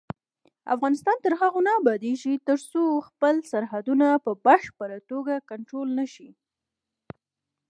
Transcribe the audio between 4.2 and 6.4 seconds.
په بشپړه توګه کنټرول نشي.